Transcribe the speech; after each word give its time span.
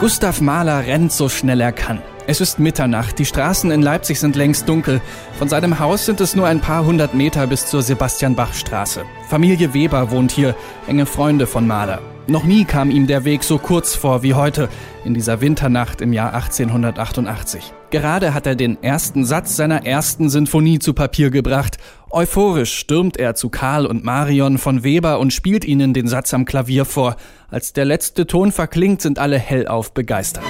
Gustav 0.00 0.40
Mahler 0.40 0.86
rennt 0.86 1.10
so 1.10 1.28
schnell 1.28 1.60
er 1.60 1.72
kann. 1.72 2.00
Es 2.28 2.40
ist 2.40 2.60
Mitternacht, 2.60 3.18
die 3.18 3.24
Straßen 3.24 3.72
in 3.72 3.82
Leipzig 3.82 4.20
sind 4.20 4.36
längst 4.36 4.68
dunkel. 4.68 5.00
Von 5.36 5.48
seinem 5.48 5.80
Haus 5.80 6.06
sind 6.06 6.20
es 6.20 6.36
nur 6.36 6.46
ein 6.46 6.60
paar 6.60 6.84
hundert 6.84 7.14
Meter 7.14 7.48
bis 7.48 7.66
zur 7.66 7.82
Sebastian-Bach-Straße. 7.82 9.02
Familie 9.28 9.74
Weber 9.74 10.12
wohnt 10.12 10.30
hier, 10.30 10.54
enge 10.86 11.04
Freunde 11.04 11.48
von 11.48 11.66
Mahler. 11.66 12.00
Noch 12.30 12.44
nie 12.44 12.66
kam 12.66 12.90
ihm 12.90 13.06
der 13.06 13.24
Weg 13.24 13.42
so 13.42 13.56
kurz 13.56 13.94
vor 13.94 14.22
wie 14.22 14.34
heute, 14.34 14.68
in 15.02 15.14
dieser 15.14 15.40
Winternacht 15.40 16.02
im 16.02 16.12
Jahr 16.12 16.34
1888. 16.34 17.72
Gerade 17.88 18.34
hat 18.34 18.46
er 18.46 18.54
den 18.54 18.82
ersten 18.82 19.24
Satz 19.24 19.56
seiner 19.56 19.86
ersten 19.86 20.28
Sinfonie 20.28 20.78
zu 20.78 20.92
Papier 20.92 21.30
gebracht. 21.30 21.78
Euphorisch 22.10 22.74
stürmt 22.74 23.16
er 23.16 23.34
zu 23.34 23.48
Karl 23.48 23.86
und 23.86 24.04
Marion 24.04 24.58
von 24.58 24.84
Weber 24.84 25.20
und 25.20 25.32
spielt 25.32 25.64
ihnen 25.64 25.94
den 25.94 26.06
Satz 26.06 26.34
am 26.34 26.44
Klavier 26.44 26.84
vor. 26.84 27.16
Als 27.50 27.72
der 27.72 27.86
letzte 27.86 28.26
Ton 28.26 28.52
verklingt, 28.52 29.00
sind 29.00 29.18
alle 29.18 29.38
hellauf 29.38 29.94
begeistert. 29.94 30.44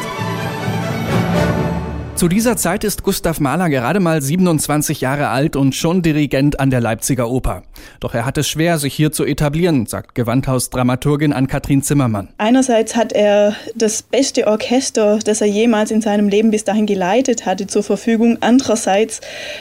Zu 2.19 2.27
dieser 2.27 2.56
Zeit 2.56 2.83
ist 2.83 3.05
Gustav 3.05 3.38
Mahler 3.38 3.70
gerade 3.70 4.00
mal 4.00 4.20
27 4.20 5.00
Jahre 5.00 5.28
alt 5.28 5.55
und 5.55 5.77
schon 5.77 6.02
Dirigent 6.02 6.58
an 6.58 6.69
der 6.69 6.80
Leipziger 6.80 7.30
Oper. 7.30 7.62
Doch 8.00 8.12
er 8.12 8.27
hat 8.27 8.36
es 8.38 8.48
schwer, 8.48 8.78
sich 8.78 8.92
hier 8.92 9.12
zu 9.12 9.24
etablieren, 9.24 9.86
sagt 9.86 10.16
Gewandhaus-Dramaturgin 10.16 11.33
Ann-Kathrin 11.33 11.80
Zimmermann. 11.80 12.30
Einerseits 12.36 12.96
hat 12.96 13.12
er 13.12 13.55
das 13.77 14.02
beste 14.02 14.48
Orchester, 14.48 15.20
das 15.24 15.42
er 15.42 15.46
jemals 15.46 15.92
in 15.92 16.00
seinem 16.00 16.28
Leben 16.28 16.50
bis 16.50 16.64
dahin 16.64 16.86
geleitet 16.86 17.46
hatte, 17.46 17.69
zur 17.69 17.84
Verfügung. 17.84 18.39
Andererseits 18.41 19.20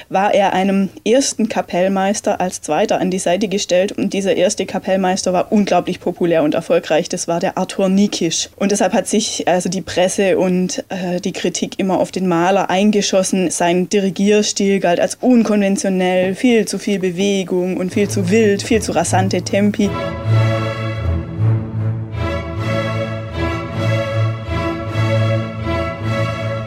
war 0.10 0.34
er 0.34 0.54
einem 0.54 0.90
ersten 1.06 1.50
Kapellmeister 1.50 2.42
als 2.42 2.62
Zweiter 2.62 3.00
an 3.00 3.12
die 3.12 3.20
Seite 3.20 3.50
gestellt 3.50 3.92
und 3.92 4.14
dieser 4.14 4.36
erste 4.36 4.66
Kapellmeister 4.66 5.32
war 5.32 5.52
unglaublich 5.52 6.00
populär 6.00 6.42
und 6.42 6.56
erfolgreich. 6.56 7.08
Das 7.08 7.28
war 7.28 7.40
der 7.40 7.56
Arthur 7.60 7.88
Nikisch. 7.88 8.50
Und 8.56 8.72
deshalb 8.72 8.94
hat 8.94 9.08
sich 9.08 9.48
also 9.48 9.70
die 9.70 9.84
Presse 9.84 10.40
und 10.40 10.84
äh, 10.90 11.22
die 11.22 11.34
Kritik 11.34 11.78
immer 11.78 12.00
auf 12.00 12.12
den 12.12 12.28
Mahler 12.28 12.47
Maler 12.48 12.70
eingeschossen. 12.70 13.52
Sein 13.52 13.90
Dirigierstil 13.90 14.80
galt 14.80 15.02
als 15.02 15.16
unkonventionell, 15.16 16.34
viel 16.34 16.66
zu 16.66 16.80
viel 16.80 16.98
Bewegung 16.98 17.76
und 17.76 17.94
viel 17.94 18.08
zu 18.08 18.30
wild, 18.30 18.64
viel 18.64 18.82
zu 18.82 18.94
rasante 18.94 19.42
Tempi. 19.42 19.90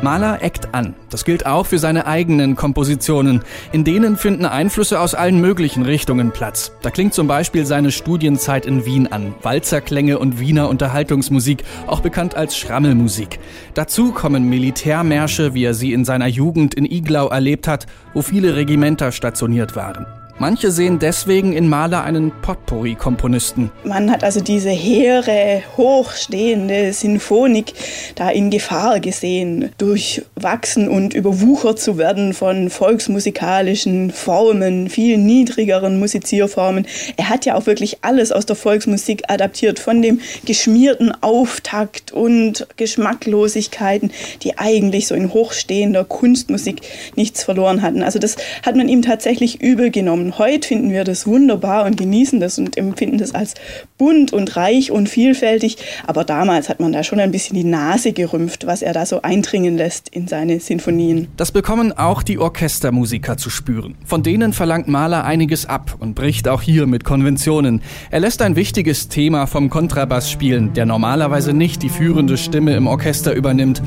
Mahler 0.02 0.42
eckt 0.42 0.74
an. 0.74 0.94
Das 1.10 1.24
gilt 1.24 1.44
auch 1.44 1.66
für 1.66 1.78
seine 1.78 2.06
eigenen 2.06 2.56
Kompositionen. 2.56 3.42
In 3.72 3.84
denen 3.84 4.16
finden 4.16 4.46
Einflüsse 4.46 4.98
aus 4.98 5.14
allen 5.14 5.40
möglichen 5.40 5.82
Richtungen 5.82 6.30
Platz. 6.30 6.72
Da 6.82 6.90
klingt 6.90 7.12
zum 7.12 7.26
Beispiel 7.26 7.66
seine 7.66 7.90
Studienzeit 7.90 8.64
in 8.64 8.86
Wien 8.86 9.06
an. 9.08 9.34
Walzerklänge 9.42 10.18
und 10.18 10.40
Wiener 10.40 10.68
Unterhaltungsmusik, 10.68 11.64
auch 11.86 12.00
bekannt 12.00 12.34
als 12.34 12.56
Schrammelmusik. 12.56 13.40
Dazu 13.74 14.12
kommen 14.12 14.48
Militärmärsche, 14.48 15.54
wie 15.54 15.64
er 15.64 15.74
sie 15.74 15.92
in 15.92 16.04
seiner 16.04 16.28
Jugend 16.28 16.74
in 16.74 16.86
Iglau 16.86 17.28
erlebt 17.28 17.68
hat, 17.68 17.86
wo 18.14 18.22
viele 18.22 18.56
Regimenter 18.56 19.12
stationiert 19.12 19.76
waren. 19.76 20.06
Manche 20.40 20.70
sehen 20.70 20.98
deswegen 20.98 21.52
in 21.52 21.68
Mahler 21.68 22.02
einen 22.02 22.32
Potpourri-Komponisten. 22.40 23.70
Man 23.84 24.10
hat 24.10 24.24
also 24.24 24.40
diese 24.40 24.70
hehre, 24.70 25.62
hochstehende 25.76 26.94
Sinfonik 26.94 27.74
da 28.14 28.30
in 28.30 28.48
Gefahr 28.48 29.00
gesehen, 29.00 29.68
durchwachsen 29.76 30.88
und 30.88 31.12
überwuchert 31.12 31.78
zu 31.78 31.98
werden 31.98 32.32
von 32.32 32.70
volksmusikalischen 32.70 34.12
Formen, 34.12 34.88
viel 34.88 35.18
niedrigeren 35.18 35.98
Musizierformen. 35.98 36.86
Er 37.18 37.28
hat 37.28 37.44
ja 37.44 37.54
auch 37.54 37.66
wirklich 37.66 37.98
alles 38.00 38.32
aus 38.32 38.46
der 38.46 38.56
Volksmusik 38.56 39.24
adaptiert, 39.28 39.78
von 39.78 40.00
dem 40.00 40.22
geschmierten 40.46 41.12
Auftakt 41.20 42.12
und 42.12 42.66
Geschmacklosigkeiten, 42.78 44.10
die 44.42 44.56
eigentlich 44.56 45.06
so 45.06 45.14
in 45.14 45.34
hochstehender 45.34 46.04
Kunstmusik 46.04 46.80
nichts 47.14 47.44
verloren 47.44 47.82
hatten. 47.82 48.02
Also 48.02 48.18
das 48.18 48.36
hat 48.64 48.74
man 48.74 48.88
ihm 48.88 49.02
tatsächlich 49.02 49.60
übel 49.60 49.90
genommen 49.90 50.29
heute 50.38 50.68
finden 50.68 50.90
wir 50.90 51.04
das 51.04 51.26
wunderbar 51.26 51.84
und 51.84 51.96
genießen 51.96 52.40
das 52.40 52.58
und 52.58 52.76
empfinden 52.76 53.18
das 53.18 53.34
als 53.34 53.54
bunt 53.98 54.32
und 54.32 54.56
reich 54.56 54.90
und 54.90 55.08
vielfältig. 55.08 55.76
Aber 56.06 56.24
damals 56.24 56.68
hat 56.68 56.80
man 56.80 56.92
da 56.92 57.04
schon 57.04 57.20
ein 57.20 57.30
bisschen 57.30 57.56
die 57.56 57.64
Nase 57.64 58.12
gerümpft, 58.12 58.66
was 58.66 58.82
er 58.82 58.92
da 58.92 59.06
so 59.06 59.22
eindringen 59.22 59.76
lässt 59.76 60.08
in 60.08 60.28
seine 60.28 60.60
Sinfonien. 60.60 61.28
Das 61.36 61.52
bekommen 61.52 61.92
auch 61.92 62.22
die 62.22 62.38
Orchestermusiker 62.38 63.36
zu 63.36 63.50
spüren. 63.50 63.96
Von 64.04 64.22
denen 64.22 64.52
verlangt 64.52 64.88
Mahler 64.88 65.24
einiges 65.24 65.66
ab 65.66 65.96
und 65.98 66.14
bricht 66.14 66.48
auch 66.48 66.62
hier 66.62 66.86
mit 66.86 67.04
Konventionen. 67.04 67.82
Er 68.10 68.20
lässt 68.20 68.42
ein 68.42 68.56
wichtiges 68.56 69.08
Thema 69.08 69.46
vom 69.46 69.70
Kontrabass 69.70 70.30
spielen, 70.30 70.72
der 70.74 70.86
normalerweise 70.86 71.52
nicht 71.52 71.82
die 71.82 71.88
führende 71.88 72.36
Stimme 72.36 72.74
im 72.74 72.86
Orchester 72.86 73.34
übernimmt. 73.34 73.82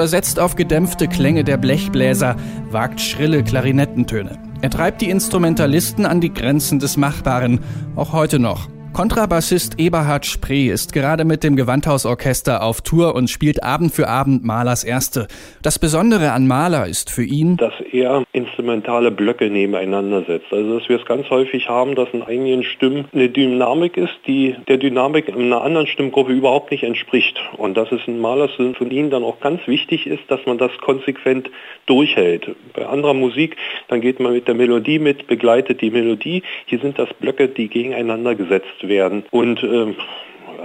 Oder 0.00 0.08
setzt 0.08 0.40
auf 0.40 0.56
gedämpfte 0.56 1.08
Klänge 1.08 1.44
der 1.44 1.58
Blechbläser, 1.58 2.34
wagt 2.70 3.02
schrille 3.02 3.44
Klarinettentöne. 3.44 4.38
Er 4.62 4.70
treibt 4.70 5.02
die 5.02 5.10
Instrumentalisten 5.10 6.06
an 6.06 6.22
die 6.22 6.32
Grenzen 6.32 6.78
des 6.78 6.96
Machbaren, 6.96 7.60
auch 7.96 8.14
heute 8.14 8.38
noch. 8.38 8.70
Kontrabassist 8.92 9.78
Eberhard 9.78 10.26
Spree 10.26 10.66
ist 10.66 10.92
gerade 10.92 11.24
mit 11.24 11.44
dem 11.44 11.54
Gewandhausorchester 11.54 12.62
auf 12.62 12.80
Tour 12.80 13.14
und 13.14 13.30
spielt 13.30 13.62
Abend 13.62 13.94
für 13.94 14.08
Abend 14.08 14.44
Mahlers 14.44 14.82
Erste. 14.82 15.28
Das 15.62 15.78
Besondere 15.78 16.32
an 16.32 16.48
Mahler 16.48 16.86
ist 16.86 17.08
für 17.08 17.22
ihn, 17.22 17.56
dass 17.56 17.72
er 17.92 18.24
instrumentale 18.32 19.12
Blöcke 19.12 19.48
nebeneinander 19.48 20.24
setzt. 20.24 20.52
Also 20.52 20.78
dass 20.78 20.88
wir 20.88 20.98
es 20.98 21.06
ganz 21.06 21.30
häufig 21.30 21.68
haben, 21.68 21.94
dass 21.94 22.08
in 22.12 22.22
einigen 22.22 22.64
Stimmen 22.64 23.06
eine 23.12 23.28
Dynamik 23.28 23.96
ist, 23.96 24.14
die 24.26 24.56
der 24.68 24.76
Dynamik 24.76 25.28
in 25.28 25.36
einer 25.36 25.62
anderen 25.62 25.86
Stimmgruppe 25.86 26.32
überhaupt 26.32 26.72
nicht 26.72 26.82
entspricht. 26.82 27.40
Und 27.56 27.76
dass 27.76 27.92
es 27.92 28.00
in 28.06 28.18
Mahlers 28.18 28.50
von 28.56 28.90
ihnen 28.90 29.10
dann 29.10 29.22
auch 29.22 29.38
ganz 29.40 29.66
wichtig 29.68 30.08
ist, 30.08 30.24
dass 30.28 30.44
man 30.46 30.58
das 30.58 30.72
konsequent 30.78 31.48
durchhält. 31.86 32.54
Bei 32.74 32.86
anderer 32.86 33.14
Musik, 33.14 33.56
dann 33.88 34.00
geht 34.00 34.18
man 34.18 34.32
mit 34.32 34.48
der 34.48 34.54
Melodie 34.54 34.98
mit, 34.98 35.28
begleitet 35.28 35.80
die 35.80 35.90
Melodie. 35.90 36.42
Hier 36.66 36.80
sind 36.80 36.98
das 36.98 37.08
Blöcke, 37.14 37.48
die 37.48 37.68
gegeneinander 37.68 38.34
gesetzt 38.34 38.79
werden. 38.88 39.24
Und 39.30 39.62
ähm, 39.62 39.96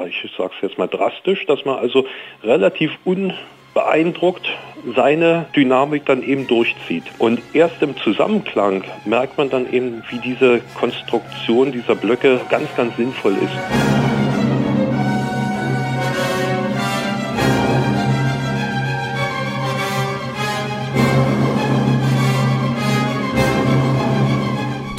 ich 0.07 0.31
sage 0.37 0.51
es 0.55 0.69
jetzt 0.69 0.77
mal 0.77 0.87
drastisch, 0.87 1.45
dass 1.45 1.65
man 1.65 1.77
also 1.79 2.05
relativ 2.43 2.91
unbeeindruckt 3.05 4.47
seine 4.95 5.45
Dynamik 5.55 6.05
dann 6.05 6.23
eben 6.23 6.47
durchzieht. 6.47 7.03
Und 7.17 7.41
erst 7.53 7.81
im 7.81 7.95
Zusammenklang 7.97 8.83
merkt 9.05 9.37
man 9.37 9.49
dann 9.49 9.71
eben, 9.71 10.03
wie 10.09 10.19
diese 10.19 10.61
Konstruktion 10.79 11.71
dieser 11.71 11.95
Blöcke 11.95 12.41
ganz, 12.49 12.73
ganz 12.75 12.95
sinnvoll 12.97 13.33
ist. 13.33 14.04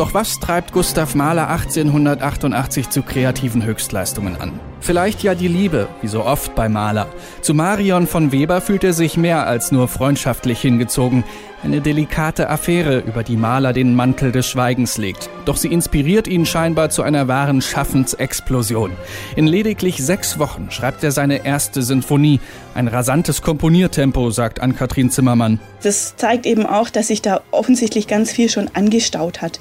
Doch 0.07 0.15
was 0.15 0.39
treibt 0.39 0.73
Gustav 0.73 1.17
Mahler 1.17 1.49
1888 1.49 2.91
zu 2.91 3.03
kreativen 3.03 3.65
Höchstleistungen 3.65 4.41
an? 4.41 4.61
Vielleicht 4.79 5.25
ja 5.25 5.35
die 5.35 5.49
Liebe, 5.49 5.89
wie 6.01 6.07
so 6.07 6.25
oft 6.25 6.55
bei 6.55 6.69
Mahler. 6.69 7.09
Zu 7.41 7.55
Marion 7.55 8.07
von 8.07 8.31
Weber 8.31 8.61
fühlt 8.61 8.85
er 8.85 8.93
sich 8.93 9.17
mehr 9.17 9.49
als 9.49 9.73
nur 9.73 9.89
freundschaftlich 9.89 10.61
hingezogen. 10.61 11.25
Eine 11.67 11.81
delikate 11.81 12.49
Affäre, 12.49 12.99
über 13.01 13.25
die 13.25 13.37
Mahler 13.37 13.73
den 13.73 13.97
Mantel 13.97 14.31
des 14.31 14.47
Schweigens 14.47 14.99
legt. 14.99 15.29
Doch 15.47 15.57
sie 15.57 15.67
inspiriert 15.67 16.29
ihn 16.29 16.47
scheinbar 16.47 16.91
zu 16.91 17.03
einer 17.03 17.27
wahren 17.27 17.61
Schaffensexplosion. 17.61 18.93
In 19.35 19.49
lediglich 19.49 19.97
sechs 19.97 20.39
Wochen 20.39 20.71
schreibt 20.71 21.03
er 21.03 21.11
seine 21.11 21.45
erste 21.45 21.83
Sinfonie. 21.83 22.39
Ein 22.77 22.87
rasantes 22.87 23.43
Komponiertempo, 23.43 24.31
sagt 24.31 24.61
Ann-Kathrin 24.61 25.11
Zimmermann. 25.11 25.59
Das 25.83 26.15
zeigt 26.15 26.47
eben 26.47 26.67
auch, 26.67 26.89
dass 26.89 27.09
sich 27.09 27.21
da 27.21 27.41
offensichtlich 27.51 28.07
ganz 28.07 28.31
viel 28.31 28.49
schon 28.49 28.71
angestaut 28.73 29.43
hat. 29.43 29.59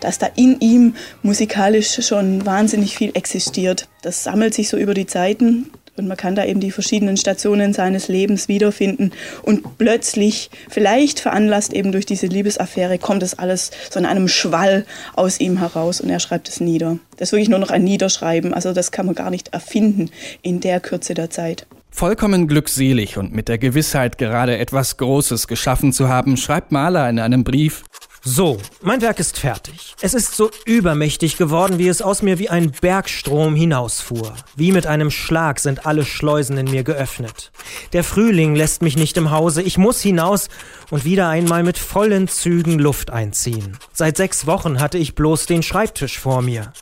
Dass 0.00 0.18
da 0.18 0.26
in 0.34 0.58
ihm 0.58 0.96
musikalisch 1.22 2.04
schon 2.04 2.44
wahnsinnig 2.44 2.96
viel 2.96 3.12
existiert. 3.14 3.86
Das 4.02 4.24
sammelt 4.24 4.54
sich 4.54 4.68
so 4.68 4.76
über 4.76 4.92
die 4.92 5.06
Zeiten 5.06 5.70
Und 5.96 6.08
man 6.08 6.16
kann 6.16 6.34
da 6.34 6.44
eben 6.44 6.60
die 6.60 6.72
verschiedenen 6.72 7.16
Stationen 7.16 7.72
seines 7.72 8.08
Lebens 8.08 8.48
wiederfinden. 8.48 9.12
Und 9.42 9.78
plötzlich, 9.78 10.50
vielleicht 10.68 11.20
veranlasst 11.20 11.72
eben 11.72 11.92
durch 11.92 12.04
diese 12.04 12.26
Liebesaffäre, 12.26 12.98
kommt 12.98 13.22
es 13.22 13.38
alles 13.38 13.70
so 13.90 14.00
in 14.00 14.06
einem 14.06 14.26
Schwall 14.26 14.86
aus 15.14 15.38
ihm 15.38 15.58
heraus 15.58 16.00
und 16.00 16.10
er 16.10 16.20
schreibt 16.20 16.48
es 16.48 16.60
nieder. 16.60 16.98
Das 17.16 17.28
ist 17.28 17.32
wirklich 17.32 17.48
nur 17.48 17.60
noch 17.60 17.70
ein 17.70 17.84
Niederschreiben. 17.84 18.54
Also 18.54 18.72
das 18.72 18.90
kann 18.90 19.06
man 19.06 19.14
gar 19.14 19.30
nicht 19.30 19.48
erfinden 19.54 20.10
in 20.42 20.60
der 20.60 20.80
Kürze 20.80 21.14
der 21.14 21.30
Zeit. 21.30 21.66
Vollkommen 21.96 22.48
glückselig 22.48 23.18
und 23.18 23.32
mit 23.32 23.46
der 23.46 23.56
Gewissheit, 23.56 24.18
gerade 24.18 24.58
etwas 24.58 24.96
Großes 24.96 25.46
geschaffen 25.46 25.92
zu 25.92 26.08
haben, 26.08 26.36
schreibt 26.36 26.72
Mahler 26.72 27.08
in 27.08 27.20
einem 27.20 27.44
Brief, 27.44 27.84
so, 28.26 28.56
mein 28.80 29.02
Werk 29.02 29.20
ist 29.20 29.38
fertig. 29.38 29.94
Es 30.00 30.14
ist 30.14 30.34
so 30.34 30.50
übermächtig 30.64 31.36
geworden, 31.36 31.78
wie 31.78 31.88
es 31.88 32.00
aus 32.00 32.22
mir 32.22 32.38
wie 32.38 32.48
ein 32.48 32.70
Bergstrom 32.70 33.54
hinausfuhr. 33.54 34.34
Wie 34.56 34.72
mit 34.72 34.86
einem 34.86 35.10
Schlag 35.10 35.60
sind 35.60 35.84
alle 35.84 36.06
Schleusen 36.06 36.56
in 36.56 36.70
mir 36.70 36.84
geöffnet. 36.84 37.52
Der 37.92 38.02
Frühling 38.02 38.54
lässt 38.54 38.80
mich 38.80 38.96
nicht 38.96 39.18
im 39.18 39.30
Hause, 39.30 39.60
ich 39.60 39.76
muss 39.76 40.00
hinaus 40.00 40.48
und 40.90 41.04
wieder 41.04 41.28
einmal 41.28 41.64
mit 41.64 41.76
vollen 41.76 42.26
Zügen 42.26 42.78
Luft 42.78 43.10
einziehen. 43.10 43.76
Seit 43.92 44.16
sechs 44.16 44.46
Wochen 44.46 44.80
hatte 44.80 44.96
ich 44.96 45.14
bloß 45.14 45.44
den 45.44 45.62
Schreibtisch 45.62 46.18
vor 46.18 46.40
mir. 46.40 46.72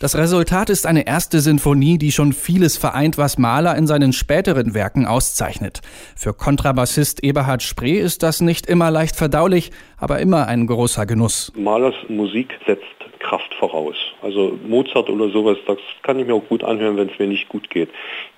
Das 0.00 0.16
Resultat 0.18 0.70
ist 0.70 0.86
eine 0.86 1.06
erste 1.06 1.38
Sinfonie, 1.38 1.98
die 1.98 2.10
schon 2.10 2.32
vieles 2.32 2.76
vereint, 2.76 3.16
was 3.16 3.38
Mahler 3.38 3.76
in 3.76 3.86
seinen 3.86 4.12
späteren 4.12 4.74
Werken 4.74 5.06
auszeichnet. 5.06 5.82
Für 6.16 6.34
Kontrabassist 6.34 7.22
Eberhard 7.22 7.62
Spree 7.62 8.00
ist 8.00 8.24
das 8.24 8.40
nicht 8.40 8.66
immer 8.66 8.90
leicht 8.90 9.14
verdaulich, 9.14 9.70
aber 9.96 10.18
immer 10.18 10.48
ein 10.48 10.66
großer 10.66 11.06
Genuss. 11.06 11.52
Mahlers 11.54 11.94
Musik 12.08 12.58
setzt 12.66 12.82
Kraft 13.20 13.54
voraus. 13.54 13.94
Also 14.20 14.58
Mozart 14.66 15.08
oder 15.08 15.28
sowas, 15.30 15.58
das 15.66 15.78
kann 16.02 16.18
ich 16.18 16.26
mir 16.26 16.34
auch 16.34 16.48
gut 16.48 16.64
anhören, 16.64 16.96
wenn 16.96 17.08
es 17.08 17.18
mir 17.18 17.28
nicht 17.28 17.48
gut 17.48 17.70
geht. 17.70 17.88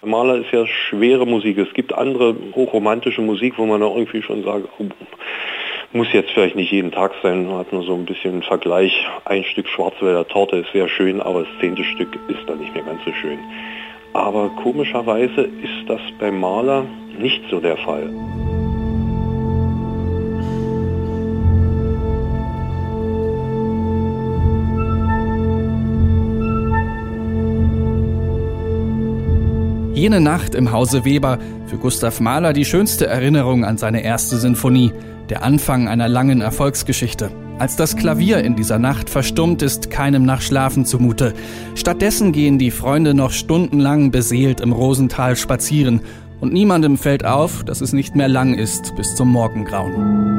Mahler 0.03 0.37
ist 0.37 0.53
ja 0.53 0.67
schwere 0.67 1.27
Musik. 1.27 1.57
Es 1.57 1.73
gibt 1.73 1.93
andere 1.95 2.37
hochromantische 2.55 3.23
Musik, 3.23 3.55
wo 3.57 3.65
man 3.65 3.83
auch 3.83 3.97
irgendwie 3.97 4.23
schon 4.23 4.45
sagt, 4.45 4.69
oh, 4.79 4.85
muss 5.93 6.13
jetzt 6.13 6.31
vielleicht 6.31 6.57
nicht 6.57 6.73
jeden 6.73 6.91
Tag 6.93 7.13
sein, 7.23 7.47
man 7.47 7.59
hat 7.59 7.73
nur 7.73 7.83
so 7.85 7.95
ein 7.95 8.07
bisschen 8.07 8.35
einen 8.35 8.43
Vergleich. 8.43 9.07
Ein 9.25 9.45
Stück 9.45 9.69
Schwarzwälder 9.69 10.27
Torte 10.27 10.57
ist 10.57 10.73
sehr 10.73 10.89
schön, 10.89 11.21
aber 11.21 11.41
das 11.41 11.49
zehnte 11.61 11.85
Stück 11.85 12.19
ist 12.29 12.49
dann 12.49 12.59
nicht 12.59 12.75
mehr 12.75 12.85
ganz 12.85 13.01
so 13.05 13.13
schön. 13.13 13.39
Aber 14.13 14.51
komischerweise 14.63 15.43
ist 15.43 15.89
das 15.89 16.01
beim 16.19 16.41
Maler 16.41 16.85
nicht 17.19 17.43
so 17.51 17.61
der 17.61 17.77
Fall. 17.77 18.11
Jene 29.95 30.21
Nacht 30.21 30.55
im 30.55 30.73
Hause 30.73 31.07
Weber, 31.07 31.39
für 31.69 31.79
Gustav 31.79 32.21
Mahler 32.21 32.53
die 32.53 32.67
schönste 32.67 33.07
Erinnerung 33.07 33.65
an 33.65 33.79
seine 33.79 34.05
erste 34.05 34.37
Sinfonie 34.37 34.93
der 35.29 35.43
Anfang 35.43 35.89
einer 35.89 36.09
langen 36.09 36.41
Erfolgsgeschichte. 36.41 37.31
Als 37.59 37.77
das 37.77 37.97
Klavier 37.97 38.39
in 38.45 38.55
dieser 38.55 38.79
Nacht 38.79 39.09
verstummt, 39.09 39.63
ist 39.63 39.91
keinem 39.91 40.25
nach 40.25 40.43
Schlafen 40.43 40.85
zumute. 40.85 41.33
Stattdessen 41.75 42.33
gehen 42.33 42.59
die 42.59 42.71
Freunde 42.71 43.15
noch 43.15 43.33
stundenlang 43.33 44.11
beseelt 44.11 44.61
im 44.61 44.73
Rosental 44.73 45.37
spazieren 45.37 46.03
und 46.41 46.53
niemandem 46.53 46.99
fällt 46.99 47.25
auf, 47.25 47.65
dass 47.65 47.81
es 47.81 47.93
nicht 47.93 48.15
mehr 48.15 48.29
lang 48.29 48.55
ist 48.55 48.95
bis 48.97 49.15
zum 49.15 49.33
Morgengrauen. 49.33 50.37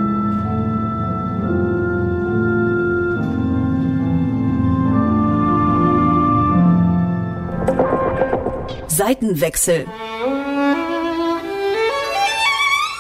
Seitenwechsel 8.88 9.86